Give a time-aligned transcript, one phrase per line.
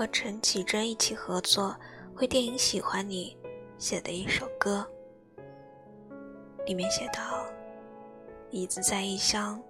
[0.00, 1.76] 和陈绮贞一起合作
[2.14, 3.36] 为电影《喜欢你》
[3.76, 4.82] 写的一首歌，
[6.64, 7.44] 里面写道
[8.48, 9.62] ：“椅子在异乡，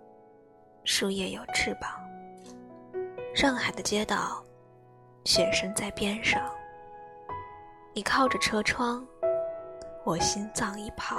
[0.84, 1.90] 树叶有翅膀。
[3.34, 4.40] 上海的街道，
[5.24, 6.40] 雪深在边上。
[7.92, 9.04] 你靠着车窗，
[10.04, 11.18] 我心脏一旁。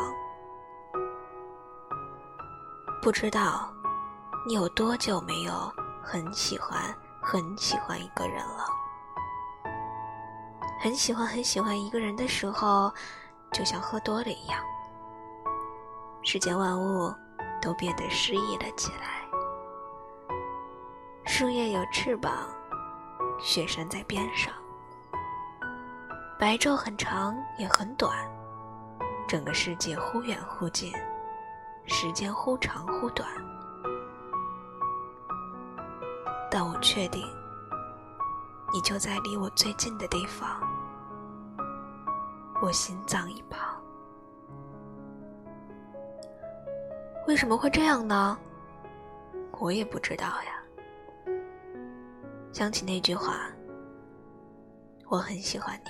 [3.02, 3.74] 不知道
[4.48, 5.52] 你有多久没有
[6.02, 6.82] 很喜欢。”
[7.24, 8.66] 很喜欢一个人了，
[10.84, 12.92] 很喜欢很喜欢一个人的时候，
[13.52, 14.60] 就像喝多了一样，
[16.24, 17.14] 世间万物
[17.62, 19.22] 都变得诗意了起来。
[21.24, 22.34] 树叶有翅膀，
[23.40, 24.52] 雪山在边上，
[26.40, 28.18] 白昼很长也很短，
[29.28, 30.92] 整个世界忽远忽近，
[31.86, 33.30] 时间忽长忽短。
[36.50, 37.24] 但我确定，
[38.74, 40.60] 你就在离我最近的地方，
[42.62, 43.82] 我心脏一旁。
[47.28, 48.38] 为什么会这样呢？
[49.60, 50.64] 我也不知道呀。
[52.54, 53.50] 想起那句话，
[55.10, 55.90] 我很喜欢你，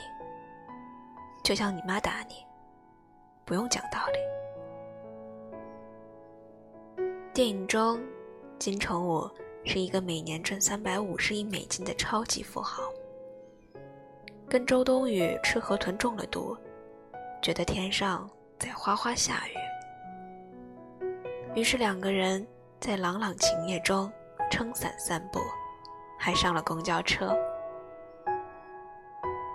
[1.44, 2.36] 就像你妈打你，
[3.46, 4.20] 不用讲道理。
[7.34, 8.02] 电影中，
[8.58, 9.30] 金城武。
[9.64, 12.82] 是一个每年挣三百五十亿美金的超级富豪，
[14.52, 16.58] 跟周冬雨吃河豚中了毒，
[17.42, 19.56] 觉得天上在哗哗下雨，
[21.56, 22.46] 于是两个人
[22.78, 24.12] 在朗朗晴夜中
[24.50, 25.40] 撑伞散步，
[26.20, 27.34] 还上了公交车。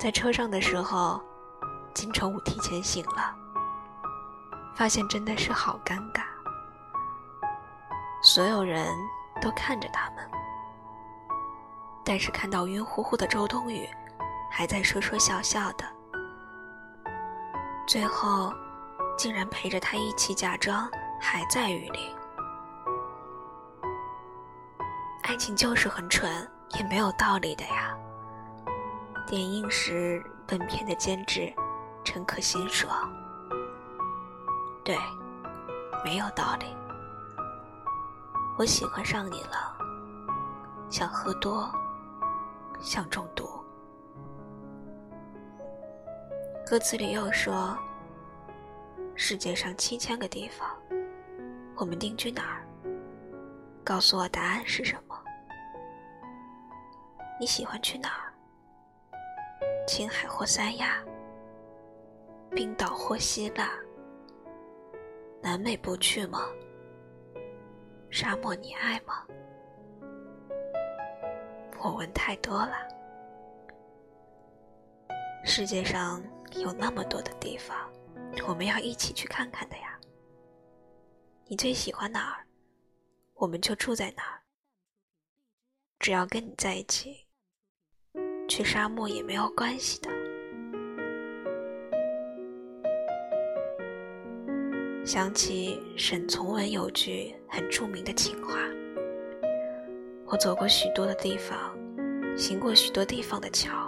[0.00, 1.20] 在车上的时候，
[1.92, 3.34] 金城武提前醒了，
[4.74, 6.22] 发现真的是好尴尬，
[8.22, 8.88] 所有人。
[9.42, 10.26] 都看着他们，
[12.02, 13.86] 但是看到晕乎乎的周冬雨，
[14.58, 15.84] 还在说说笑笑的，
[17.86, 18.50] 最后
[19.14, 20.88] 竟然陪着他一起假装
[21.20, 22.16] 还在雨里。
[25.24, 27.94] 爱情就是很蠢，也没有道理的呀。
[29.26, 31.52] 点映时，本片的监制
[32.02, 32.88] 陈可辛说
[34.82, 34.96] ：“对，
[36.02, 36.74] 没有道理。”
[38.56, 39.76] 我喜欢上你了，
[40.88, 41.70] 想喝多，
[42.80, 43.55] 想中毒。
[46.68, 47.78] 歌词里又说
[49.14, 50.68] ：“世界上七千个地方，
[51.76, 52.66] 我们定居哪儿？
[53.84, 55.16] 告诉我答案是什么？
[57.38, 58.34] 你喜欢去哪儿？
[59.86, 61.00] 青海或三亚，
[62.50, 63.70] 冰岛或希腊，
[65.40, 66.48] 南美不去吗？”
[68.10, 69.24] 沙漠，你爱吗？
[71.78, 72.74] 我问太多了。
[75.44, 76.20] 世界上
[76.60, 77.76] 有那么多的地方，
[78.48, 79.98] 我们要一起去看看的呀。
[81.46, 82.46] 你最喜欢哪儿，
[83.34, 84.40] 我们就住在哪儿。
[85.98, 87.26] 只要跟你在一起，
[88.48, 90.10] 去沙漠也没有关系的。
[95.04, 98.58] 想起沈从文有句很著名的情话
[100.26, 101.78] ：“我走过许多的地方，
[102.36, 103.85] 行过许多地方的桥，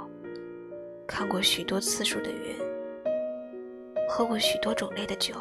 [1.09, 2.55] 看过许多次数的云，
[4.07, 5.35] 喝过许多种类的酒，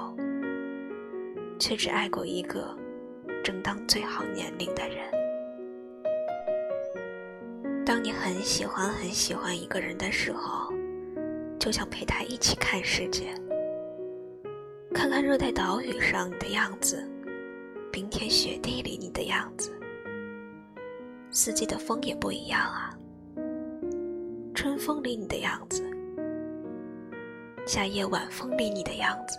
[1.59, 2.73] 却只爱过一个
[3.43, 4.97] 正当最好年龄的人。
[7.85, 10.73] 当你很喜欢很喜欢一个人的时候，
[11.59, 13.33] 就想陪他一起看世界。”
[14.95, 17.05] 看看热带岛屿上你的样子，
[17.91, 19.71] 冰天雪地里你的样子，
[21.29, 22.96] 四季的风也不一样啊。
[24.57, 25.83] 春风里你的样子，
[27.67, 29.37] 夏夜晚风里你的样子，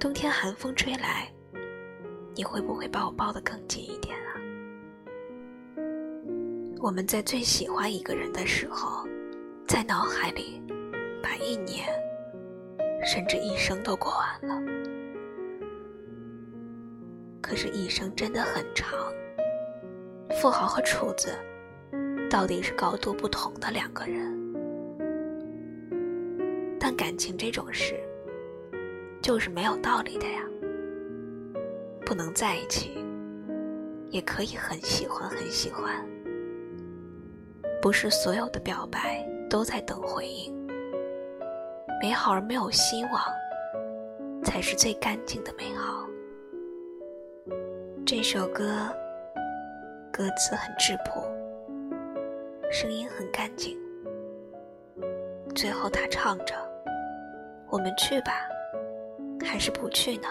[0.00, 1.32] 冬天寒风吹来，
[2.34, 4.34] 你会不会把我抱得更紧一点啊？
[6.80, 9.06] 我们在最喜欢一个人的时候，
[9.68, 10.60] 在脑海里
[11.22, 11.86] 把一年。
[13.04, 14.60] 甚至一生都过完了，
[17.40, 18.98] 可是，一生真的很长。
[20.40, 21.28] 富豪和厨子，
[22.36, 24.30] 到底是高度不同的两个人。
[26.78, 27.98] 但感情这种事，
[29.22, 30.42] 就是没有道理的呀。
[32.04, 33.02] 不能在一起，
[34.10, 36.06] 也可以很喜欢很喜欢。
[37.80, 40.54] 不是所有的表白都在等回应。
[42.02, 43.14] 美好而没有希望，
[44.44, 46.06] 才是最干净的美好。
[48.04, 48.94] 这首歌
[50.12, 51.26] 歌词很质朴，
[52.78, 53.74] 声音很干净。
[55.54, 56.54] 最后他唱着
[57.72, 58.46] ：“我们去吧，
[59.42, 60.28] 还是不去呢？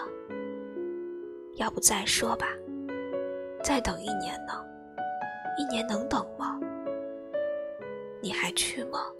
[1.56, 2.46] 要不再说吧，
[3.64, 4.64] 再等一年呢？
[5.58, 6.60] 一年能等吗？
[8.22, 9.10] 你还去吗？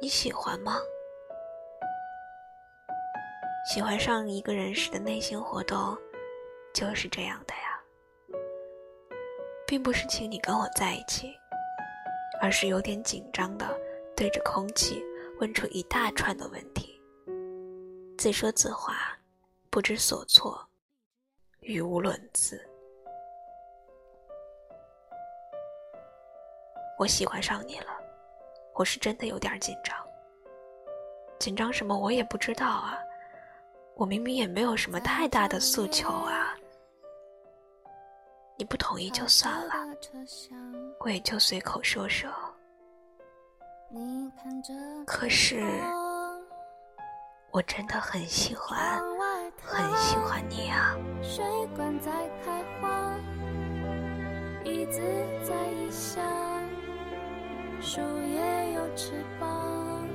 [0.00, 0.78] 你喜欢吗？
[3.66, 5.94] 喜欢上一个人时的内心活动
[6.72, 8.38] 就是这样的呀，
[9.66, 11.38] 并不是请你跟我在一起，
[12.42, 13.66] 而是有点紧张的。”
[14.14, 15.02] 对着空气
[15.40, 17.00] 问出一大串的问题，
[18.18, 19.18] 自说自话，
[19.70, 20.62] 不知所措，
[21.60, 22.60] 语无伦次。
[26.98, 27.86] 我喜欢上你了，
[28.74, 29.96] 我是真的有点紧张。
[31.40, 31.98] 紧张什么？
[31.98, 32.98] 我也不知道啊。
[33.96, 36.41] 我明明也没有什么太大的诉求啊。
[38.62, 39.74] 你不同意就算了，
[41.00, 42.30] 我也就随口说说。
[45.04, 45.60] 可是，
[47.50, 49.02] 我真的很喜欢，
[49.60, 50.96] 很喜欢你啊！
[51.20, 51.44] 水
[51.74, 52.12] 管在
[52.44, 53.16] 开花，
[54.64, 55.00] 椅子
[55.42, 56.24] 在异乡，
[57.80, 59.10] 树叶有翅
[59.40, 60.08] 膀。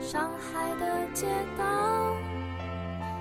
[0.00, 1.26] 上海的街
[1.58, 2.16] 道，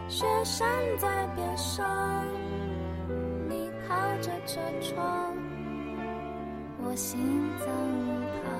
[0.07, 2.25] 雪山在边上，
[4.21, 5.35] 着车窗，
[6.83, 7.19] 我心
[7.59, 7.67] 脏
[8.43, 8.51] 旁。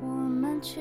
[0.00, 0.06] 我
[0.40, 0.80] 们去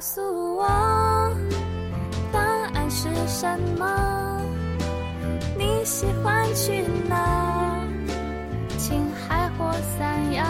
[0.00, 0.66] 告诉我，
[2.32, 3.46] 答案是什
[3.78, 4.40] 么？
[5.58, 7.84] 你喜欢去哪？
[8.78, 10.46] 青海或三亚，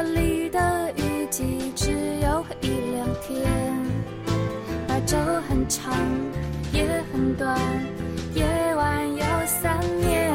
[0.00, 1.90] 这里的雨季只
[2.22, 3.44] 有一两天。
[5.04, 5.16] 就
[5.48, 5.92] 很长，
[6.72, 7.58] 也很短，
[8.34, 8.44] 夜
[8.76, 10.30] 晚有三年，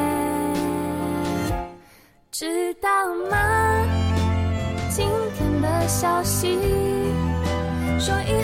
[2.30, 2.90] 知道
[3.30, 3.86] 吗？
[4.90, 6.58] 今天的消息
[7.98, 8.42] 说一